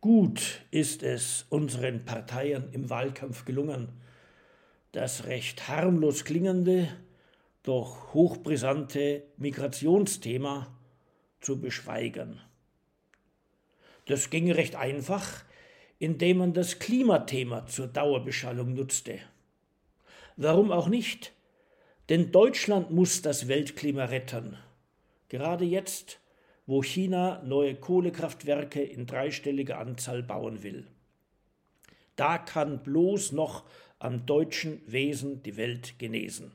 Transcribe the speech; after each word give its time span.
Gut 0.00 0.66
ist 0.70 1.02
es 1.02 1.46
unseren 1.48 2.04
Parteien 2.04 2.72
im 2.72 2.90
Wahlkampf 2.90 3.44
gelungen, 3.44 3.88
das 4.92 5.24
recht 5.24 5.68
harmlos 5.68 6.24
klingende, 6.24 6.88
doch 7.62 8.14
hochbrisante 8.14 9.24
Migrationsthema 9.36 10.74
zu 11.40 11.60
beschweigen. 11.60 12.40
Das 14.06 14.30
ging 14.30 14.50
recht 14.52 14.76
einfach, 14.76 15.44
indem 15.98 16.38
man 16.38 16.52
das 16.52 16.78
Klimathema 16.78 17.66
zur 17.66 17.88
Dauerbeschallung 17.88 18.74
nutzte. 18.74 19.18
Warum 20.36 20.70
auch 20.70 20.88
nicht? 20.88 21.32
Denn 22.08 22.30
Deutschland 22.30 22.90
muss 22.90 23.22
das 23.22 23.48
Weltklima 23.48 24.04
retten. 24.04 24.56
Gerade 25.28 25.64
jetzt, 25.64 26.20
wo 26.66 26.82
China 26.82 27.42
neue 27.44 27.76
Kohlekraftwerke 27.76 28.82
in 28.82 29.06
dreistelliger 29.06 29.78
Anzahl 29.78 30.22
bauen 30.22 30.62
will. 30.62 30.86
Da 32.16 32.38
kann 32.38 32.82
bloß 32.82 33.32
noch 33.32 33.64
am 33.98 34.26
deutschen 34.26 34.80
Wesen 34.86 35.42
die 35.42 35.56
Welt 35.56 35.98
genesen. 35.98 36.52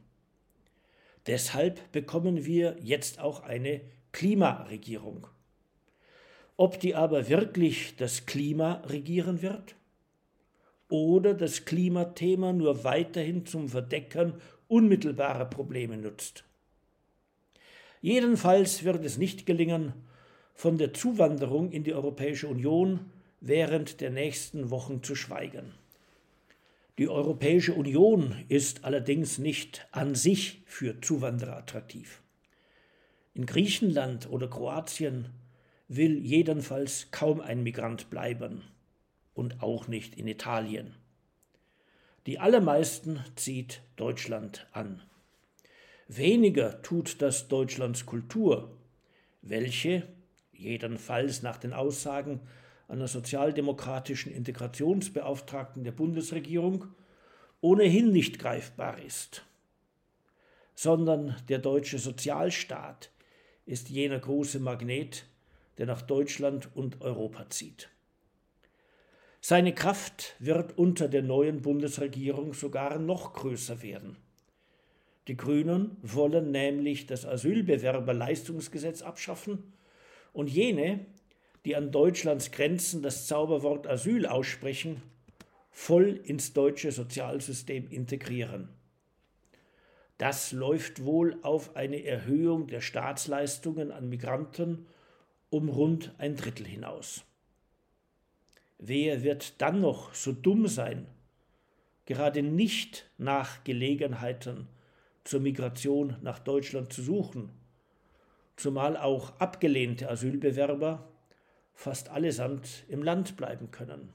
Deshalb 1.28 1.92
bekommen 1.92 2.46
wir 2.46 2.76
jetzt 2.82 3.20
auch 3.20 3.44
eine 3.44 3.82
Klimaregierung. 4.12 5.28
Ob 6.58 6.80
die 6.80 6.96
aber 6.96 7.30
wirklich 7.30 7.96
das 7.96 8.26
Klima 8.26 8.82
regieren 8.88 9.42
wird? 9.42 9.76
Oder 10.90 11.34
das 11.34 11.64
Klimathema 11.66 12.54
nur 12.54 12.84
weiterhin 12.84 13.46
zum 13.46 13.70
Verdecken 13.70 14.34
unmittelbarer 14.68 15.46
Probleme 15.46 15.98
nutzt? 15.98 16.44
Jedenfalls 18.02 18.84
wird 18.84 19.06
es 19.06 19.18
nicht 19.18 19.46
gelingen, 19.46 19.94
von 20.54 20.78
der 20.78 20.94
Zuwanderung 20.94 21.72
in 21.72 21.84
die 21.84 21.94
Europäische 21.94 22.48
Union 22.48 23.12
während 23.40 24.02
der 24.02 24.10
nächsten 24.10 24.70
Wochen 24.70 25.04
zu 25.04 25.16
schweigen. 25.16 25.74
Die 26.98 27.08
Europäische 27.08 27.74
Union 27.74 28.44
ist 28.48 28.84
allerdings 28.84 29.38
nicht 29.38 29.88
an 29.92 30.14
sich 30.14 30.62
für 30.66 31.00
Zuwanderer 31.02 31.58
attraktiv. 31.58 32.22
In 33.34 33.46
Griechenland 33.46 34.30
oder 34.30 34.50
Kroatien 34.50 35.30
will 35.88 36.20
jedenfalls 36.20 37.10
kaum 37.12 37.40
ein 37.40 37.64
Migrant 37.64 38.10
bleiben 38.10 38.64
und 39.34 39.64
auch 39.64 39.88
nicht 39.88 40.16
in 40.16 40.28
Italien. 40.28 40.96
Die 42.28 42.40
allermeisten 42.40 43.24
zieht 43.36 43.82
Deutschland 43.96 44.68
an. 44.74 45.02
Weniger 46.14 46.82
tut 46.82 47.22
das 47.22 47.48
Deutschlands 47.48 48.06
Kultur, 48.06 48.76
welche, 49.42 50.10
jedenfalls 50.52 51.42
nach 51.42 51.56
den 51.56 51.72
Aussagen 51.72 52.42
einer 52.90 53.08
sozialdemokratischen 53.08 54.30
Integrationsbeauftragten 54.34 55.86
der 55.86 55.94
Bundesregierung, 55.94 56.88
ohnehin 57.62 58.12
nicht 58.12 58.40
greifbar 58.40 59.02
ist, 59.02 59.46
sondern 60.76 61.38
der 61.48 61.60
deutsche 61.60 61.98
Sozialstaat 61.98 63.10
ist 63.66 63.88
jener 63.88 64.20
große 64.20 64.60
Magnet, 64.60 65.24
der 65.78 65.86
nach 65.86 66.02
Deutschland 66.02 66.76
und 66.76 67.00
Europa 67.00 67.50
zieht. 67.50 67.90
Seine 69.40 69.74
Kraft 69.74 70.36
wird 70.40 70.78
unter 70.78 71.08
der 71.08 71.22
neuen 71.22 71.62
Bundesregierung 71.62 72.54
sogar 72.54 73.00
noch 73.00 73.32
größer 73.32 73.82
werden. 73.82 74.18
Die 75.32 75.38
Grünen 75.38 75.96
wollen 76.02 76.52
nämlich 76.52 77.06
das 77.06 77.26
Asylbewerberleistungsgesetz 77.26 79.02
abschaffen 79.02 79.64
und 80.34 80.50
jene, 80.50 81.06
die 81.64 81.78
an 81.78 81.94
Deutschlands 81.94 82.52
Grenzen 82.52 83.02
das 83.02 83.28
Zauberwort 83.28 83.88
Asyl 83.88 84.26
aussprechen, 84.26 85.02
voll 85.70 86.20
ins 86.26 86.52
deutsche 86.52 86.92
Sozialsystem 86.92 87.88
integrieren. 87.90 88.68
Das 90.18 90.52
läuft 90.52 91.06
wohl 91.06 91.38
auf 91.44 91.78
eine 91.78 92.04
Erhöhung 92.04 92.68
der 92.68 92.82
Staatsleistungen 92.82 93.94
an 93.94 94.10
Migranten 94.10 94.86
um 95.50 95.70
rund 95.70 96.14
ein 96.18 96.36
Drittel 96.36 96.66
hinaus. 96.66 97.24
Wer 98.80 99.24
wird 99.24 99.62
dann 99.62 99.80
noch 99.80 100.14
so 100.14 100.34
dumm 100.34 100.68
sein, 100.68 101.08
gerade 102.04 102.44
nicht 102.44 103.10
nach 103.18 103.64
Gelegenheiten 103.64 104.68
zur 105.24 105.40
Migration 105.40 106.16
nach 106.22 106.40
Deutschland 106.40 106.92
zu 106.92 107.02
suchen, 107.02 107.50
zumal 108.56 108.98
auch 108.98 109.40
abgelehnte 109.40 110.10
Asylbewerber 110.10 111.08
fast 111.74 112.10
allesamt 112.10 112.84
im 112.90 113.04
Land 113.04 113.38
bleiben 113.38 113.72
können. 113.72 114.14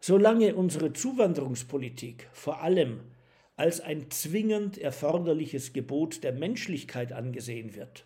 Solange 0.00 0.56
unsere 0.56 0.92
Zuwanderungspolitik 0.92 2.28
vor 2.32 2.60
allem 2.60 3.00
als 3.56 3.80
ein 3.80 4.10
zwingend 4.10 4.78
erforderliches 4.78 5.72
Gebot 5.72 6.24
der 6.24 6.32
Menschlichkeit 6.32 7.12
angesehen 7.12 7.76
wird, 7.76 8.04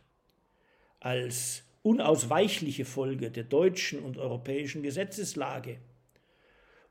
als 1.00 1.62
unausweichliche 1.82 2.84
Folge 2.84 3.30
der 3.30 3.44
deutschen 3.44 4.00
und 4.00 4.18
europäischen 4.18 4.82
Gesetzeslage 4.82 5.78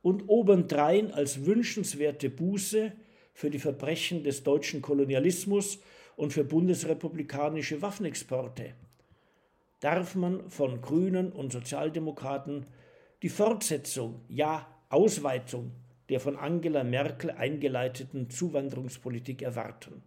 und 0.01 0.23
obendrein 0.27 1.11
als 1.11 1.45
wünschenswerte 1.45 2.29
Buße 2.29 2.93
für 3.35 3.51
die 3.51 3.59
Verbrechen 3.59 4.23
des 4.23 4.41
deutschen 4.43 4.81
Kolonialismus 4.81 5.79
und 6.15 6.33
für 6.33 6.45
bundesrepublikanische 6.45 7.81
Waffenexporte, 7.81 8.73
darf 9.81 10.15
man 10.15 10.49
von 10.49 10.81
Grünen 10.81 11.31
und 11.31 11.51
Sozialdemokraten 11.51 12.65
die 13.21 13.29
Fortsetzung, 13.29 14.21
ja 14.29 14.65
Ausweitung 14.89 15.71
der 16.09 16.19
von 16.19 16.37
Angela 16.37 16.83
Merkel 16.83 17.31
eingeleiteten 17.31 18.29
Zuwanderungspolitik 18.29 19.41
erwarten. 19.41 20.03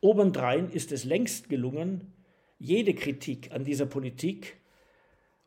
Obendrein 0.00 0.68
ist 0.68 0.92
es 0.92 1.04
längst 1.04 1.48
gelungen, 1.48 2.12
jede 2.58 2.94
Kritik 2.94 3.52
an 3.52 3.64
dieser 3.64 3.86
Politik 3.86 4.56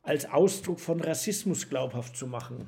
als 0.02 0.26
Ausdruck 0.30 0.80
von 0.80 1.02
Rassismus 1.02 1.68
glaubhaft 1.68 2.16
zu 2.16 2.26
machen, 2.26 2.66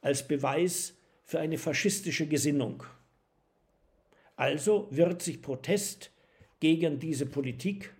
als 0.00 0.26
Beweis 0.26 0.95
für 1.26 1.40
eine 1.40 1.58
faschistische 1.58 2.26
Gesinnung. 2.26 2.84
Also 4.36 4.86
wird 4.90 5.22
sich 5.22 5.42
Protest 5.42 6.12
gegen 6.60 7.00
diese 7.00 7.26
Politik 7.26 7.92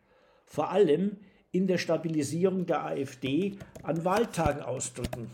vor 0.45 0.71
allem 0.71 1.17
in 1.51 1.67
der 1.67 1.79
Stabilisierung 1.79 2.67
der 2.67 2.85
AfD 2.85 3.59
an 3.83 4.05
Wahltagen 4.05 4.63
ausdrücken. 4.63 5.29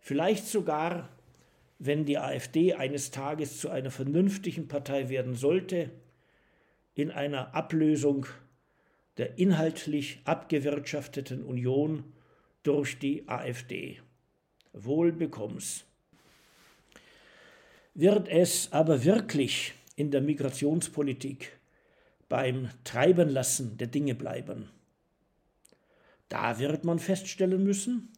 Vielleicht 0.00 0.46
sogar, 0.46 1.08
wenn 1.78 2.04
die 2.04 2.18
AfD 2.18 2.74
eines 2.74 3.10
Tages 3.10 3.58
zu 3.58 3.70
einer 3.70 3.90
vernünftigen 3.90 4.68
Partei 4.68 5.08
werden 5.08 5.34
sollte, 5.34 5.90
in 6.94 7.10
einer 7.10 7.54
Ablösung 7.54 8.26
der 9.16 9.38
inhaltlich 9.38 10.20
abgewirtschafteten 10.24 11.42
Union 11.42 12.12
durch 12.62 12.98
die 12.98 13.26
AfD. 13.28 14.00
Wohl 14.74 15.12
bekomm's. 15.12 15.86
Wird 17.98 18.28
es 18.28 18.74
aber 18.74 19.04
wirklich 19.04 19.72
in 19.94 20.10
der 20.10 20.20
Migrationspolitik 20.20 21.58
beim 22.28 22.68
Treibenlassen 22.84 23.78
der 23.78 23.86
Dinge 23.86 24.14
bleiben? 24.14 24.68
Da 26.28 26.58
wird 26.58 26.84
man 26.84 26.98
feststellen 26.98 27.64
müssen, 27.64 28.12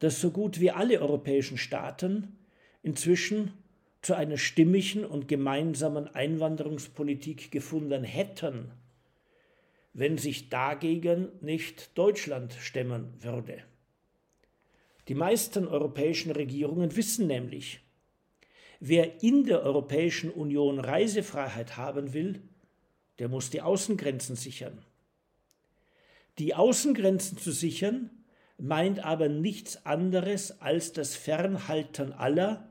dass 0.00 0.20
so 0.20 0.30
gut 0.30 0.60
wie 0.60 0.72
alle 0.72 1.00
europäischen 1.00 1.56
Staaten 1.56 2.36
inzwischen 2.82 3.54
zu 4.02 4.12
einer 4.12 4.36
stimmigen 4.36 5.06
und 5.06 5.26
gemeinsamen 5.26 6.14
Einwanderungspolitik 6.14 7.50
gefunden 7.50 8.04
hätten, 8.04 8.72
wenn 9.94 10.18
sich 10.18 10.50
dagegen 10.50 11.28
nicht 11.40 11.96
Deutschland 11.96 12.52
stemmen 12.60 13.14
würde. 13.20 13.62
Die 15.08 15.14
meisten 15.14 15.66
europäischen 15.66 16.30
Regierungen 16.30 16.94
wissen 16.94 17.26
nämlich, 17.26 17.80
wer 18.80 19.22
in 19.22 19.44
der 19.44 19.62
Europäischen 19.62 20.30
Union 20.30 20.78
Reisefreiheit 20.78 21.76
haben 21.76 22.12
will, 22.12 22.42
der 23.18 23.28
muss 23.28 23.50
die 23.50 23.62
Außengrenzen 23.62 24.36
sichern. 24.36 24.84
Die 26.38 26.54
Außengrenzen 26.54 27.38
zu 27.38 27.50
sichern 27.50 28.10
meint 28.58 29.04
aber 29.04 29.28
nichts 29.28 29.84
anderes 29.86 30.60
als 30.60 30.92
das 30.92 31.16
Fernhalten 31.16 32.12
aller, 32.12 32.68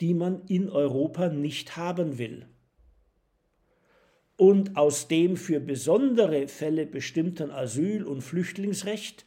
die 0.00 0.14
man 0.14 0.46
in 0.46 0.68
Europa 0.68 1.28
nicht 1.28 1.76
haben 1.76 2.18
will 2.18 2.46
und 4.42 4.76
aus 4.76 5.06
dem 5.06 5.36
für 5.36 5.60
besondere 5.60 6.48
Fälle 6.48 6.84
bestimmten 6.84 7.52
Asyl- 7.52 8.02
und 8.02 8.22
Flüchtlingsrecht 8.22 9.24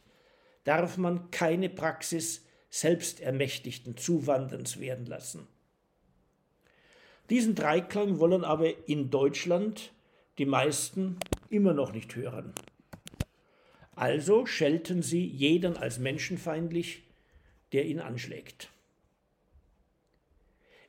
darf 0.64 0.98
man 0.98 1.30
keine 1.30 1.70
Praxis 1.70 2.44
selbstermächtigten 2.68 3.96
Zuwanderns 3.96 4.78
werden 4.78 5.06
lassen. 5.06 5.48
Diesen 7.30 7.54
Dreiklang 7.54 8.20
wollen 8.20 8.44
aber 8.44 8.88
in 8.88 9.10
Deutschland 9.10 9.92
die 10.38 10.46
meisten 10.46 11.18
immer 11.48 11.74
noch 11.74 11.92
nicht 11.92 12.14
hören. 12.14 12.52
Also 13.94 14.46
schelten 14.46 15.02
sie 15.02 15.24
jeden 15.24 15.76
als 15.76 15.98
menschenfeindlich, 15.98 17.02
der 17.72 17.86
ihn 17.86 17.98
anschlägt. 17.98 18.70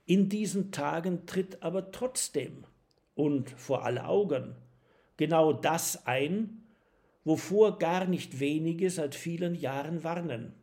In 0.05 0.29
diesen 0.29 0.71
Tagen 0.71 1.25
tritt 1.25 1.63
aber 1.63 1.91
trotzdem 1.91 2.65
und 3.15 3.49
vor 3.51 3.83
alle 3.83 4.05
Augen 4.05 4.55
genau 5.17 5.53
das 5.53 6.05
ein, 6.05 6.63
wovor 7.25 7.79
gar 7.79 8.05
nicht 8.05 8.39
wenige 8.39 8.89
seit 8.89 9.15
vielen 9.15 9.55
Jahren 9.55 10.03
warnen. 10.03 10.53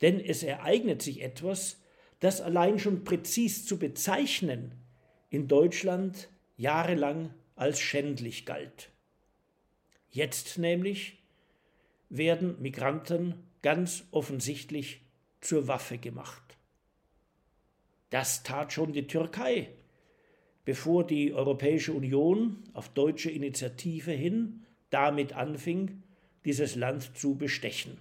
Denn 0.00 0.20
es 0.20 0.42
ereignet 0.42 1.02
sich 1.02 1.22
etwas, 1.22 1.79
das 2.20 2.40
allein 2.40 2.78
schon 2.78 3.04
präzis 3.04 3.66
zu 3.66 3.78
bezeichnen 3.78 4.72
in 5.30 5.48
Deutschland 5.48 6.28
jahrelang 6.56 7.34
als 7.56 7.80
schändlich 7.80 8.46
galt. 8.46 8.90
Jetzt 10.10 10.58
nämlich 10.58 11.18
werden 12.08 12.60
Migranten 12.60 13.34
ganz 13.62 14.04
offensichtlich 14.10 15.02
zur 15.40 15.68
Waffe 15.68 15.98
gemacht. 15.98 16.42
Das 18.10 18.42
tat 18.42 18.72
schon 18.72 18.92
die 18.92 19.06
Türkei, 19.06 19.70
bevor 20.64 21.06
die 21.06 21.32
Europäische 21.32 21.92
Union 21.92 22.64
auf 22.72 22.88
deutsche 22.88 23.30
Initiative 23.30 24.10
hin 24.10 24.66
damit 24.90 25.32
anfing, 25.34 26.02
dieses 26.44 26.74
Land 26.74 27.16
zu 27.16 27.36
bestechen. 27.36 27.98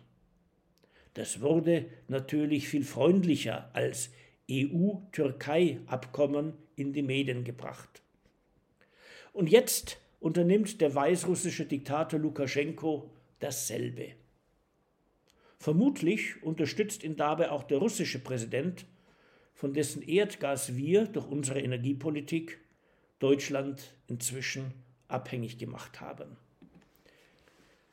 Das 1.13 1.41
wurde 1.41 1.85
natürlich 2.07 2.67
viel 2.67 2.83
freundlicher 2.83 3.69
als 3.73 4.09
EU-Türkei-Abkommen 4.49 6.53
in 6.75 6.91
die 6.93 7.03
Medien 7.03 7.43
gebracht. 7.43 8.01
Und 9.33 9.49
jetzt 9.49 9.99
unternimmt 10.19 10.81
der 10.81 10.95
weißrussische 10.95 11.65
Diktator 11.65 12.19
Lukaschenko 12.19 13.11
dasselbe. 13.39 14.13
Vermutlich 15.57 16.41
unterstützt 16.41 17.03
ihn 17.03 17.17
dabei 17.17 17.51
auch 17.51 17.63
der 17.63 17.79
russische 17.79 18.19
Präsident, 18.19 18.85
von 19.53 19.73
dessen 19.73 20.01
Erdgas 20.01 20.77
wir 20.77 21.05
durch 21.05 21.27
unsere 21.27 21.59
Energiepolitik 21.59 22.61
Deutschland 23.19 23.93
inzwischen 24.07 24.73
abhängig 25.09 25.57
gemacht 25.57 25.99
haben. 25.99 26.37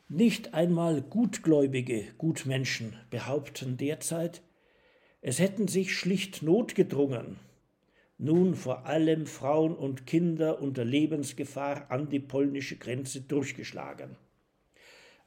Nicht 0.09 0.55
einmal 0.55 1.03
gutgläubige 1.03 2.05
Gutmenschen 2.17 2.95
behaupten 3.11 3.77
derzeit, 3.77 4.41
es 5.21 5.41
hätten 5.41 5.67
sich 5.67 5.97
schlicht 5.97 6.43
notgedrungen, 6.43 7.41
nun 8.17 8.55
vor 8.55 8.87
allem 8.87 9.27
Frauen 9.27 9.75
und 9.75 10.07
Kinder 10.07 10.63
unter 10.63 10.85
Lebensgefahr 10.85 11.91
an 11.91 12.09
die 12.09 12.21
polnische 12.21 12.77
Grenze 12.77 13.23
durchgeschlagen. 13.23 14.17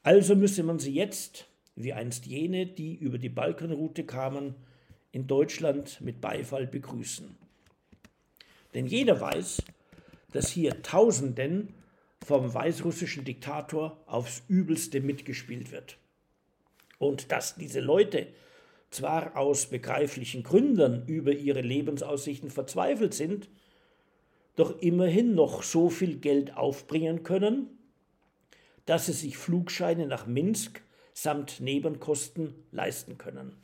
Also 0.02 0.34
müsse 0.38 0.64
man 0.64 0.80
sie 0.80 0.94
jetzt, 0.94 1.48
wie 1.75 1.92
einst 1.92 2.25
jene, 2.25 2.66
die 2.66 2.96
über 2.96 3.18
die 3.18 3.28
Balkanroute 3.28 4.06
kamen, 4.06 4.56
in 5.12 5.28
Deutschland 5.28 6.00
mit 6.00 6.22
Beifall 6.22 6.68
begrüßen. 6.68 7.36
Denn 8.74 8.88
jeder 8.88 9.20
weiß, 9.20 9.62
dass 10.32 10.48
hier 10.48 10.82
Tausenden 10.84 11.74
vom 12.25 12.54
weißrussischen 12.54 13.24
Diktator 13.24 14.01
aufs 14.06 14.44
übelste 14.48 15.01
mitgespielt 15.01 15.71
wird. 15.71 15.98
Und 16.98 17.31
dass 17.31 17.56
diese 17.56 17.80
Leute 17.80 18.27
zwar 18.92 19.38
aus 19.38 19.68
begreiflichen 19.68 20.44
Gründen 20.44 21.06
über 21.07 21.31
ihre 21.31 21.62
Lebensaussichten 21.62 22.50
verzweifelt 22.50 23.13
sind, 23.13 23.50
doch 24.56 24.80
immerhin 24.80 25.36
noch 25.36 25.63
so 25.63 25.89
viel 25.89 26.18
Geld 26.18 26.57
aufbringen 26.57 27.24
können, 27.24 27.68
dass 28.86 29.06
sie 29.06 29.13
sich 29.13 29.38
Flugscheine 29.38 30.07
nach 30.07 30.25
Minsk 30.25 30.81
samt 31.13 31.60
Nebenkosten 31.60 32.56
leisten 32.72 33.18
können. 33.18 33.56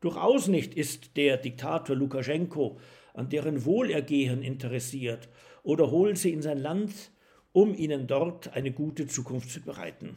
Durchaus 0.00 0.48
nicht 0.48 0.74
ist 0.74 1.16
der 1.16 1.36
Diktator 1.38 1.96
Lukaschenko 1.96 2.78
an 3.14 3.28
deren 3.28 3.64
Wohlergehen 3.64 4.42
interessiert 4.42 5.28
oder 5.64 5.90
holt 5.90 6.18
sie 6.18 6.32
in 6.32 6.42
sein 6.42 6.58
Land, 6.58 7.10
um 7.52 7.74
ihnen 7.74 8.06
dort 8.06 8.54
eine 8.54 8.70
gute 8.70 9.08
Zukunft 9.08 9.50
zu 9.50 9.60
bereiten, 9.60 10.16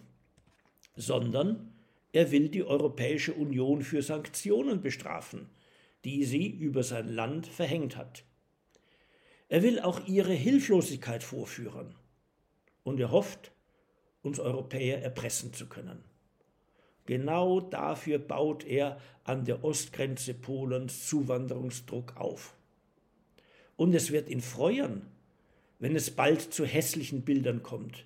sondern 0.95 1.73
er 2.11 2.31
will 2.31 2.49
die 2.49 2.63
Europäische 2.63 3.33
Union 3.33 3.81
für 3.81 4.03
Sanktionen 4.03 4.81
bestrafen, 4.81 5.49
die 6.03 6.23
sie 6.25 6.47
über 6.47 6.83
sein 6.83 7.07
Land 7.07 7.47
verhängt 7.47 7.97
hat. 7.97 8.23
Er 9.49 9.63
will 9.63 9.79
auch 9.79 10.05
ihre 10.07 10.33
Hilflosigkeit 10.33 11.23
vorführen 11.23 11.95
und 12.83 12.99
er 12.99 13.11
hofft, 13.11 13.51
uns 14.21 14.39
Europäer 14.39 15.01
erpressen 15.01 15.53
zu 15.53 15.67
können. 15.67 16.03
Genau 17.05 17.61
dafür 17.61 18.19
baut 18.19 18.65
er 18.65 18.99
an 19.23 19.45
der 19.45 19.63
Ostgrenze 19.63 20.33
Polens 20.33 21.07
Zuwanderungsdruck 21.07 22.17
auf. 22.17 22.55
Und 23.77 23.93
es 23.93 24.11
wird 24.11 24.27
ihn 24.27 24.41
freuen, 24.41 25.03
wenn 25.79 25.95
es 25.95 26.11
bald 26.11 26.41
zu 26.41 26.65
hässlichen 26.65 27.21
Bildern 27.23 27.63
kommt, 27.63 28.05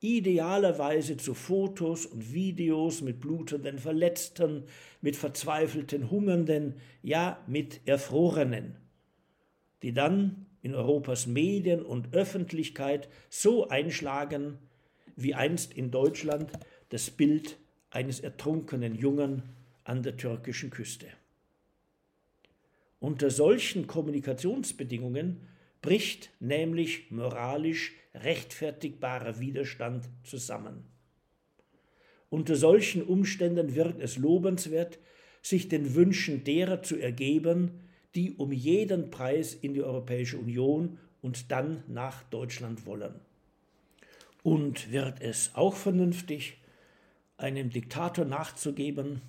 idealerweise 0.00 1.16
zu 1.16 1.34
Fotos 1.34 2.06
und 2.06 2.32
Videos 2.32 3.02
mit 3.02 3.20
blutenden 3.20 3.78
Verletzten, 3.78 4.64
mit 5.00 5.16
verzweifelten 5.16 6.10
Hungernden, 6.10 6.74
ja 7.02 7.42
mit 7.46 7.80
Erfrorenen, 7.86 8.76
die 9.82 9.92
dann 9.92 10.46
in 10.62 10.74
Europas 10.74 11.26
Medien 11.26 11.82
und 11.82 12.14
Öffentlichkeit 12.14 13.08
so 13.28 13.68
einschlagen, 13.68 14.58
wie 15.16 15.34
einst 15.34 15.74
in 15.74 15.90
Deutschland 15.90 16.50
das 16.90 17.10
Bild 17.10 17.58
eines 17.90 18.20
ertrunkenen 18.20 18.94
Jungen 18.94 19.42
an 19.84 20.02
der 20.02 20.16
türkischen 20.16 20.70
Küste. 20.70 21.06
Unter 23.00 23.30
solchen 23.30 23.86
Kommunikationsbedingungen 23.86 25.40
bricht 25.82 26.30
nämlich 26.40 27.10
moralisch 27.10 27.92
rechtfertigbarer 28.14 29.40
Widerstand 29.40 30.08
zusammen. 30.24 30.84
Unter 32.28 32.56
solchen 32.56 33.02
Umständen 33.02 33.74
wird 33.74 34.00
es 34.00 34.16
lobenswert, 34.16 34.98
sich 35.42 35.68
den 35.68 35.94
Wünschen 35.94 36.44
derer 36.44 36.82
zu 36.82 36.96
ergeben, 36.96 37.80
die 38.14 38.32
um 38.32 38.52
jeden 38.52 39.10
Preis 39.10 39.54
in 39.54 39.74
die 39.74 39.82
Europäische 39.82 40.38
Union 40.38 40.98
und 41.22 41.50
dann 41.50 41.82
nach 41.88 42.22
Deutschland 42.24 42.86
wollen. 42.86 43.14
Und 44.42 44.90
wird 44.92 45.20
es 45.20 45.52
auch 45.54 45.74
vernünftig, 45.74 46.58
einem 47.36 47.70
Diktator 47.70 48.24
nachzugeben, 48.24 49.22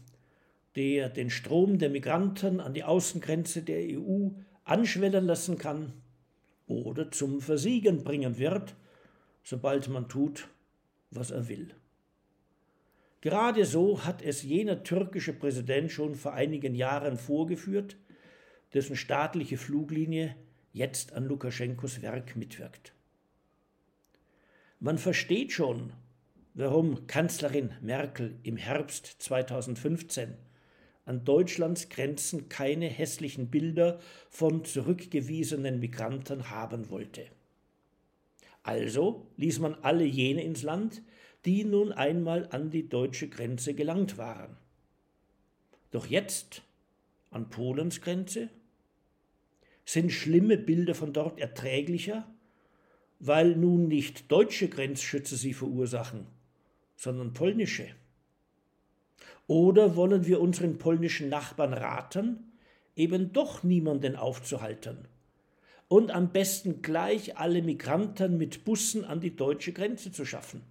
der 0.75 1.10
den 1.10 1.29
Strom 1.29 1.79
der 1.79 1.89
Migranten 1.89 2.60
an 2.60 2.74
die 2.74 2.84
Außengrenze 2.84 3.62
der 3.62 4.00
EU 4.00 4.29
anschwellen 4.63 5.25
lassen 5.25 5.58
kann 5.58 5.93
oder 6.72 7.12
zum 7.12 7.42
Versiegen 7.42 8.04
bringen 8.04 8.38
wird, 8.38 8.75
sobald 9.44 9.90
man 9.90 10.08
tut, 10.08 10.48
was 11.12 11.32
er 11.32 11.48
will. 11.48 11.74
Gerade 13.22 13.66
so 13.66 14.04
hat 14.04 14.24
es 14.24 14.42
jener 14.42 14.84
türkische 14.84 15.34
Präsident 15.34 15.92
schon 15.92 16.16
vor 16.16 16.34
einigen 16.34 16.74
Jahren 16.74 17.18
vorgeführt, 17.18 17.98
dessen 18.74 18.96
staatliche 18.96 19.58
Fluglinie 19.58 20.36
jetzt 20.74 21.13
an 21.13 21.25
Lukaschenkos 21.25 22.01
Werk 22.01 22.36
mitwirkt. 22.36 22.94
Man 24.80 24.98
versteht 24.98 25.51
schon, 25.51 25.94
warum 26.56 27.06
Kanzlerin 27.06 27.72
Merkel 27.82 28.40
im 28.42 28.58
Herbst 28.58 29.06
2015 29.20 30.34
an 31.12 31.25
Deutschlands 31.25 31.89
Grenzen 31.89 32.48
keine 32.48 32.88
hässlichen 32.88 33.50
Bilder 33.50 34.00
von 34.30 34.63
zurückgewiesenen 34.63 35.77
Migranten 35.82 36.50
haben 36.50 36.89
wollte. 36.89 37.25
Also 38.63 39.27
ließ 39.36 39.60
man 39.60 39.75
alle 39.82 40.06
jene 40.06 40.41
ins 40.41 40.63
Land, 40.63 41.01
die 41.44 41.65
nun 41.65 41.91
einmal 41.91 42.48
an 42.51 42.70
die 42.70 42.88
deutsche 42.88 43.27
Grenze 43.27 43.74
gelangt 43.74 44.18
waren. 44.18 44.56
Doch 45.91 46.08
jetzt, 46.08 46.62
an 47.30 47.50
Polens 47.50 48.00
Grenze, 48.00 48.48
sind 49.84 50.13
schlimme 50.13 50.58
Bilder 50.58 50.96
von 50.96 51.12
dort 51.12 51.41
erträglicher, 51.41 52.25
weil 53.20 53.58
nun 53.58 53.89
nicht 53.89 54.32
deutsche 54.32 54.70
Grenzschütze 54.70 55.36
sie 55.36 55.53
verursachen, 55.53 56.25
sondern 56.96 57.34
polnische. 57.34 57.89
Oder 59.48 59.95
wollen 59.95 60.25
wir 60.25 60.39
unseren 60.39 60.77
polnischen 60.77 61.29
Nachbarn 61.29 61.74
raten, 61.74 62.53
eben 62.95 63.33
doch 63.33 63.63
niemanden 63.63 64.15
aufzuhalten 64.15 65.07
und 65.88 66.12
am 66.12 66.31
besten 66.31 66.81
gleich 66.81 67.38
alle 67.38 67.62
Migranten 67.62 68.38
mit 68.38 68.63
Bussen 68.63 69.03
an 69.03 69.19
die 69.19 69.36
deutsche 69.36 69.74
Grenze 69.74 70.12
zu 70.12 70.25
schaffen? 70.25 70.62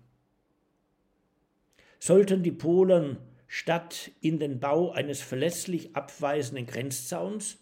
Sollten 1.98 2.42
die 2.42 2.52
Polen 2.52 3.18
statt 3.46 4.12
in 4.22 4.38
den 4.38 4.60
Bau 4.60 4.92
eines 4.92 5.20
verlässlich 5.20 5.94
abweisenden 5.94 6.66
Grenzzauns 6.66 7.58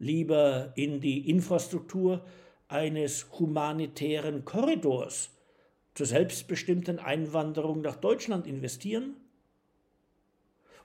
lieber 0.00 0.72
in 0.74 1.00
die 1.00 1.28
Infrastruktur 1.30 2.24
eines 2.66 3.26
humanitären 3.38 4.44
Korridors 4.44 5.30
zur 5.94 6.06
selbstbestimmten 6.06 6.98
Einwanderung 6.98 7.80
nach 7.80 7.96
Deutschland 7.96 8.46
investieren? 8.46 9.16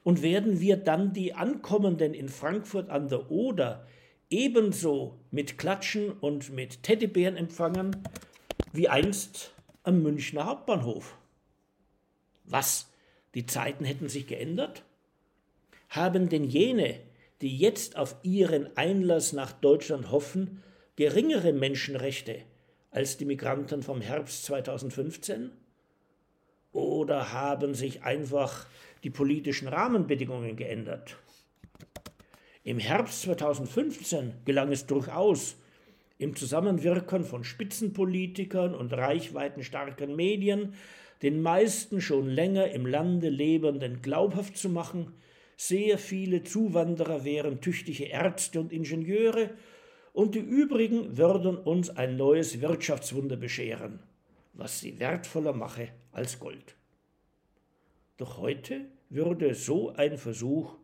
Und 0.04 0.22
werden 0.22 0.60
wir 0.60 0.78
dann 0.78 1.14
die 1.14 1.34
Ankommenden 1.34 2.14
in 2.14 2.30
Frankfurt 2.30 2.90
an 2.90 3.08
der 3.08 3.32
Oder 3.32 3.88
ebenso 4.30 5.20
mit 5.32 5.58
Klatschen 5.58 6.12
und 6.12 6.52
mit 6.52 6.84
Teddybären 6.84 7.38
empfangen 7.38 8.04
wie 8.74 8.90
einst 8.90 9.54
am 9.84 10.02
Münchner 10.02 10.46
Hauptbahnhof? 10.46 11.18
Was? 12.46 12.90
Die 13.36 13.46
Zeiten 13.46 13.86
hätten 13.86 14.10
sich 14.10 14.28
geändert? 14.28 14.84
Haben 15.90 16.30
denn 16.30 16.44
jene, 16.44 17.00
die 17.42 17.56
jetzt 17.56 17.98
auf 17.98 18.16
ihren 18.24 18.76
Einlass 18.78 19.34
nach 19.34 19.54
Deutschland 19.54 20.12
hoffen, 20.12 20.64
geringere 20.96 21.54
Menschenrechte 21.54 22.42
als 22.92 23.18
die 23.18 23.26
Migranten 23.26 23.84
vom 23.84 24.02
Herbst 24.02 24.46
2015? 24.46 25.52
Oder 26.72 27.32
haben 27.32 27.76
sich 27.76 28.04
einfach 28.04 28.66
die 29.04 29.10
politischen 29.10 29.68
Rahmenbedingungen 29.68 30.56
geändert? 30.56 31.18
Im 32.64 32.80
Herbst 32.80 33.24
2015 33.24 34.34
gelang 34.46 34.72
es 34.72 34.86
durchaus, 34.86 35.58
im 36.18 36.36
Zusammenwirken 36.36 37.26
von 37.26 37.44
Spitzenpolitikern 37.44 38.74
und 38.74 38.94
reichweitenstarken 38.94 40.16
Medien 40.16 40.74
den 41.22 41.42
meisten 41.42 42.02
schon 42.02 42.28
länger 42.28 42.72
im 42.72 42.86
Lande 42.86 43.30
Lebenden 43.30 44.02
glaubhaft 44.02 44.58
zu 44.58 44.70
machen, 44.70 45.14
sehr 45.56 45.98
viele 45.98 46.44
Zuwanderer 46.44 47.24
wären 47.24 47.62
tüchtige 47.62 48.06
Ärzte 48.06 48.60
und 48.60 48.74
Ingenieure, 48.74 49.52
und 50.12 50.36
die 50.36 50.40
übrigen 50.40 51.18
würden 51.18 51.58
uns 51.58 51.90
ein 51.90 52.18
neues 52.18 52.62
Wirtschaftswunder 52.62 53.36
bescheren, 53.36 54.00
was 54.54 54.80
sie 54.80 55.00
wertvoller 55.00 55.54
mache 55.54 55.90
als 56.12 56.40
Gold. 56.40 56.76
Doch 58.24 58.38
heute 58.38 58.86
würde 59.10 59.54
so 59.54 59.90
ein 59.96 60.18
Versuch 60.18 60.78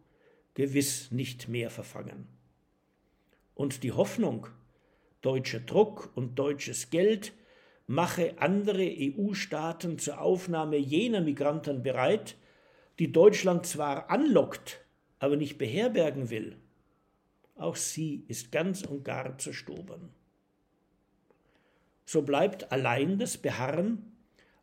gewiss 0.56 1.10
nicht 1.10 1.48
mehr 1.48 1.70
verfangen. 1.70 2.28
Und 3.56 3.84
die 3.84 3.94
Hoffnung, 3.94 4.48
deutscher 5.22 5.62
Druck 5.62 6.12
und 6.16 6.38
deutsches 6.38 6.90
Geld 6.90 7.32
mache 7.88 8.34
andere 8.42 8.84
EU-Staaten 8.84 10.00
zur 10.00 10.20
Aufnahme 10.20 10.76
jener 10.76 11.22
Migranten 11.22 11.82
bereit, 11.82 12.36
die 13.00 13.10
Deutschland 13.10 13.66
zwar 13.66 14.10
anlockt, 14.10 14.84
aber 15.20 15.38
nicht 15.38 15.58
beherbergen 15.58 16.30
will, 16.30 16.58
auch 17.56 17.78
sie 17.78 18.26
ist 18.28 18.52
ganz 18.52 18.82
und 18.82 19.06
gar 19.06 19.38
zerstoben. 19.38 20.10
So 22.04 22.22
bleibt 22.22 22.74
allein 22.74 23.18
das 23.18 23.38
Beharren 23.38 24.19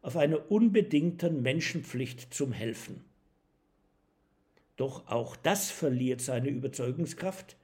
auf 0.06 0.16
einer 0.16 0.52
unbedingten 0.52 1.42
Menschenpflicht 1.42 2.32
zum 2.32 2.52
Helfen. 2.52 3.02
Doch 4.76 5.08
auch 5.08 5.34
das 5.34 5.72
verliert 5.72 6.20
seine 6.20 6.48
Überzeugungskraft, 6.48 7.56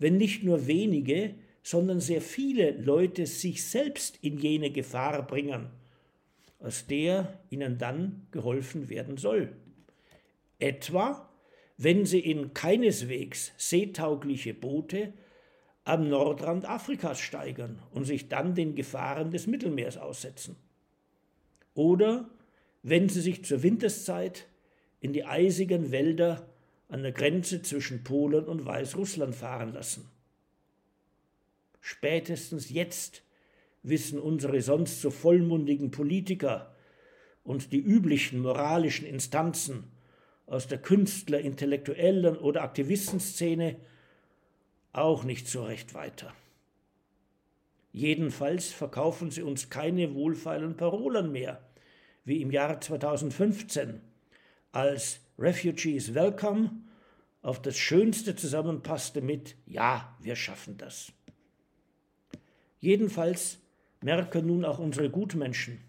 wenn 0.00 0.16
nicht 0.16 0.42
nur 0.42 0.66
wenige, 0.66 1.36
sondern 1.62 2.00
sehr 2.00 2.22
viele 2.22 2.72
Leute 2.72 3.24
sich 3.24 3.64
selbst 3.64 4.18
in 4.20 4.36
jene 4.36 4.72
Gefahr 4.72 5.24
bringen, 5.24 5.70
aus 6.58 6.88
der 6.88 7.38
ihnen 7.50 7.78
dann 7.78 8.26
geholfen 8.32 8.88
werden 8.88 9.16
soll. 9.16 9.52
Etwa, 10.58 11.30
wenn 11.76 12.04
sie 12.04 12.18
in 12.18 12.52
keineswegs 12.52 13.52
seetaugliche 13.58 14.54
Boote 14.54 15.12
am 15.84 16.08
Nordrand 16.08 16.68
Afrikas 16.68 17.20
steigern 17.20 17.80
und 17.92 18.06
sich 18.06 18.28
dann 18.28 18.56
den 18.56 18.74
Gefahren 18.74 19.30
des 19.30 19.46
Mittelmeers 19.46 19.98
aussetzen. 19.98 20.56
Oder 21.74 22.28
wenn 22.82 23.08
sie 23.08 23.20
sich 23.20 23.44
zur 23.44 23.62
Winterszeit 23.62 24.46
in 25.00 25.12
die 25.12 25.24
eisigen 25.24 25.90
Wälder 25.90 26.46
an 26.88 27.02
der 27.02 27.12
Grenze 27.12 27.62
zwischen 27.62 28.04
Polen 28.04 28.44
und 28.46 28.66
Weißrussland 28.66 29.34
fahren 29.34 29.72
lassen. 29.72 30.08
Spätestens 31.80 32.70
jetzt 32.70 33.22
wissen 33.82 34.18
unsere 34.18 34.60
sonst 34.60 35.00
so 35.00 35.10
vollmundigen 35.10 35.90
Politiker 35.90 36.74
und 37.44 37.72
die 37.72 37.80
üblichen 37.80 38.40
moralischen 38.40 39.06
Instanzen 39.06 39.84
aus 40.46 40.66
der 40.66 40.78
Künstler-, 40.78 41.40
Intellektuellen 41.40 42.36
oder 42.36 42.62
Aktivistenszene 42.62 43.76
auch 44.92 45.24
nicht 45.24 45.48
so 45.48 45.64
recht 45.64 45.94
weiter. 45.94 46.34
Jedenfalls 47.92 48.72
verkaufen 48.72 49.30
sie 49.30 49.42
uns 49.42 49.68
keine 49.70 50.14
wohlfeilen 50.14 50.76
Parolen 50.76 51.32
mehr, 51.32 51.60
wie 52.24 52.40
im 52.40 52.50
Jahr 52.50 52.80
2015, 52.80 54.00
als 54.72 55.20
Refugees 55.38 56.14
Welcome 56.14 56.70
auf 57.42 57.60
das 57.60 57.76
Schönste 57.76 58.36
zusammenpasste 58.36 59.20
mit 59.20 59.56
Ja, 59.66 60.16
wir 60.20 60.36
schaffen 60.36 60.76
das. 60.76 61.12
Jedenfalls 62.78 63.58
merken 64.02 64.46
nun 64.46 64.64
auch 64.64 64.78
unsere 64.78 65.10
Gutmenschen, 65.10 65.80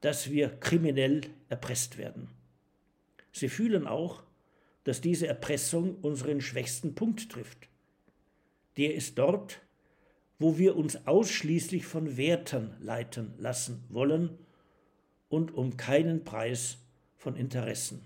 dass 0.00 0.30
wir 0.30 0.48
kriminell 0.48 1.22
erpresst 1.48 1.98
werden. 1.98 2.28
Sie 3.32 3.48
fühlen 3.48 3.86
auch, 3.86 4.22
dass 4.84 5.00
diese 5.00 5.26
Erpressung 5.26 5.96
unseren 6.02 6.40
schwächsten 6.40 6.94
Punkt 6.94 7.30
trifft. 7.30 7.68
Der 8.76 8.94
ist 8.94 9.18
dort, 9.18 9.60
wo 10.42 10.58
wir 10.58 10.74
uns 10.74 11.06
ausschließlich 11.06 11.86
von 11.86 12.16
Werten 12.16 12.74
leiten 12.80 13.32
lassen 13.38 13.84
wollen 13.90 14.36
und 15.28 15.54
um 15.54 15.76
keinen 15.76 16.24
Preis 16.24 16.78
von 17.16 17.36
Interessen. 17.36 18.02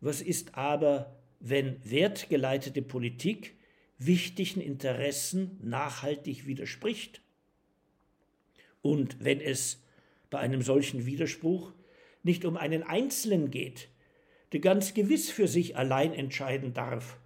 Was 0.00 0.20
ist 0.20 0.56
aber, 0.56 1.14
wenn 1.38 1.78
wertgeleitete 1.88 2.82
Politik 2.82 3.54
wichtigen 3.98 4.60
Interessen 4.60 5.60
nachhaltig 5.62 6.48
widerspricht? 6.48 7.22
Und 8.82 9.22
wenn 9.22 9.40
es 9.40 9.80
bei 10.28 10.40
einem 10.40 10.60
solchen 10.60 11.06
Widerspruch 11.06 11.72
nicht 12.24 12.44
um 12.44 12.56
einen 12.56 12.82
Einzelnen 12.82 13.52
geht, 13.52 13.90
der 14.50 14.58
ganz 14.58 14.92
gewiss 14.92 15.30
für 15.30 15.46
sich 15.46 15.76
allein 15.76 16.12
entscheiden 16.12 16.74
darf, 16.74 17.16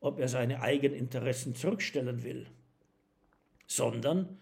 ob 0.00 0.18
er 0.18 0.26
seine 0.26 0.62
eigenen 0.62 0.98
Interessen 0.98 1.54
zurückstellen 1.54 2.24
will, 2.24 2.48
sondern 3.68 4.38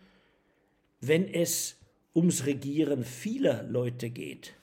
wenn 1.00 1.28
es 1.28 1.78
ums 2.14 2.46
Regieren 2.46 3.04
vieler 3.04 3.64
Leute 3.64 4.08
geht, 4.08 4.54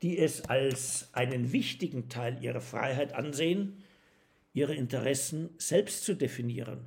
die 0.00 0.18
es 0.18 0.46
als 0.46 1.10
einen 1.12 1.52
wichtigen 1.52 2.08
Teil 2.08 2.42
ihrer 2.42 2.62
Freiheit 2.62 3.12
ansehen, 3.12 3.82
ihre 4.54 4.74
Interessen 4.74 5.50
selbst 5.58 6.04
zu 6.04 6.14
definieren 6.14 6.80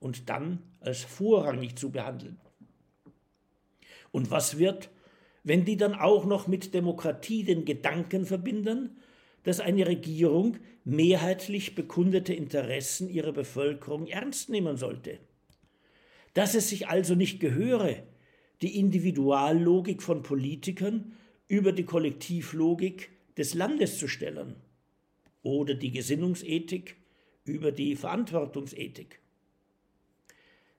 und 0.00 0.30
dann 0.30 0.62
als 0.80 1.02
vorrangig 1.02 1.76
zu 1.76 1.90
behandeln. 1.90 2.38
Und 4.10 4.30
was 4.30 4.58
wird, 4.58 4.88
wenn 5.44 5.64
die 5.64 5.76
dann 5.76 5.94
auch 5.94 6.24
noch 6.24 6.46
mit 6.46 6.72
Demokratie 6.72 7.42
den 7.42 7.64
Gedanken 7.64 8.24
verbinden, 8.24 8.96
dass 9.42 9.60
eine 9.60 9.86
Regierung 9.86 10.58
mehrheitlich 10.84 11.74
bekundete 11.74 12.34
Interessen 12.34 13.08
ihrer 13.08 13.32
Bevölkerung 13.32 14.06
ernst 14.06 14.48
nehmen 14.48 14.76
sollte. 14.76 15.18
Dass 16.38 16.54
es 16.54 16.68
sich 16.68 16.86
also 16.86 17.16
nicht 17.16 17.40
gehöre, 17.40 18.00
die 18.62 18.78
Individuallogik 18.78 20.00
von 20.00 20.22
Politikern 20.22 21.16
über 21.48 21.72
die 21.72 21.82
Kollektivlogik 21.82 23.10
des 23.36 23.54
Landes 23.54 23.98
zu 23.98 24.06
stellen 24.06 24.54
oder 25.42 25.74
die 25.74 25.90
Gesinnungsethik 25.90 26.96
über 27.44 27.72
die 27.72 27.96
Verantwortungsethik. 27.96 29.18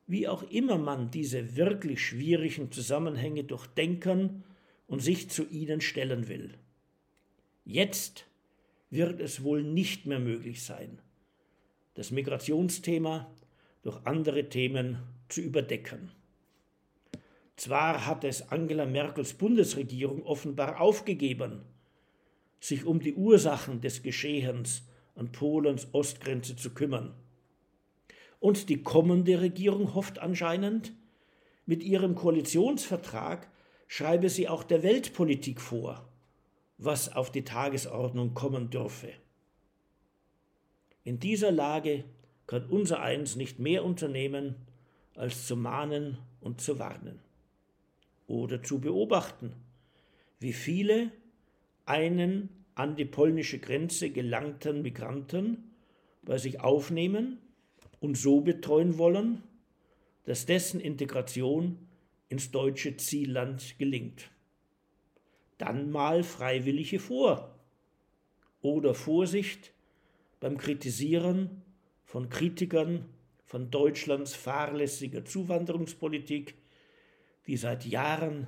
Wie 0.07 0.29
auch 0.29 0.43
immer 0.43 0.77
man 0.77 1.11
diese 1.11 1.57
wirklich 1.57 2.05
schwierigen 2.05 2.71
Zusammenhänge 2.71 3.43
durchdenken 3.43 4.45
und 4.87 5.01
sich 5.01 5.29
zu 5.29 5.45
ihnen 5.49 5.81
stellen 5.81 6.29
will. 6.29 6.53
Jetzt 7.65 8.27
wird 8.89 9.19
es 9.19 9.43
wohl 9.43 9.61
nicht 9.61 10.05
mehr 10.05 10.19
möglich 10.19 10.63
sein, 10.63 11.01
das 11.95 12.11
Migrationsthema 12.11 13.29
durch 13.83 13.99
andere 14.05 14.47
Themen 14.47 15.18
zu 15.29 15.41
überdecken. 15.41 16.11
Zwar 17.55 18.05
hat 18.05 18.23
es 18.23 18.51
Angela 18.51 18.85
Merkels 18.85 19.33
Bundesregierung 19.33 20.23
offenbar 20.23 20.79
aufgegeben, 20.79 21.61
sich 22.59 22.85
um 22.85 22.99
die 22.99 23.13
Ursachen 23.13 23.81
des 23.81 24.01
Geschehens 24.01 24.87
an 25.15 25.31
Polens 25.31 25.87
Ostgrenze 25.93 26.55
zu 26.55 26.73
kümmern. 26.73 27.13
Und 28.39 28.69
die 28.69 28.81
kommende 28.81 29.41
Regierung 29.41 29.93
hofft 29.93 30.19
anscheinend, 30.19 30.93
mit 31.65 31.83
ihrem 31.83 32.15
Koalitionsvertrag 32.15 33.49
schreibe 33.87 34.29
sie 34.29 34.47
auch 34.47 34.63
der 34.63 34.81
Weltpolitik 34.81 35.59
vor, 35.59 36.07
was 36.77 37.13
auf 37.13 37.31
die 37.31 37.43
Tagesordnung 37.43 38.33
kommen 38.33 38.69
dürfe. 38.69 39.09
In 41.03 41.19
dieser 41.19 41.51
Lage 41.51 42.05
kann 42.47 42.65
unser 42.65 43.01
Eins 43.01 43.35
nicht 43.35 43.59
mehr 43.59 43.83
unternehmen, 43.83 44.55
als 45.19 45.47
zu 45.47 45.57
mahnen 45.57 46.17
und 46.39 46.61
zu 46.61 46.79
warnen. 46.79 47.19
oder 48.25 48.61
zu 48.61 48.79
beobachten, 48.79 49.53
wie 50.39 50.53
viele 50.53 51.11
einen 51.85 52.49
an 52.75 52.95
die 52.95 53.05
polnische 53.05 53.57
Grenze 53.57 54.11
gelangten 54.11 54.83
Migranten 54.83 55.71
bei 56.21 56.37
sich 56.37 56.61
aufnehmen 56.61 57.39
und 57.99 58.17
so 58.17 58.41
betreuen 58.41 58.99
wollen, 58.99 59.43
dass 60.25 60.45
dessen 60.45 60.79
Integration 60.79 61.79
ins 62.29 62.51
deutsche 62.51 62.95
Zielland 62.97 63.79
gelingt. 63.79 64.29
Dann 65.57 65.89
mal 65.89 66.23
Freiwillige 66.23 66.99
vor 66.99 67.55
oder 68.61 68.93
Vorsicht 68.93 69.73
beim 70.39 70.57
Kritisieren 70.57 71.63
von 72.05 72.29
Kritikern 72.29 73.05
von 73.49 73.71
Deutschlands 73.71 74.35
fahrlässiger 74.35 75.25
Zuwanderungspolitik, 75.25 76.53
die 77.47 77.57
seit 77.57 77.83
Jahren 77.83 78.45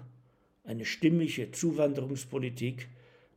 eine 0.63 0.85
stimmige 0.85 1.49
Zuwanderungspolitik 1.49 2.87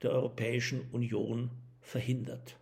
der 0.02 0.10
Europäischen 0.10 0.82
Union 0.92 1.50
verhindert. 1.80 2.58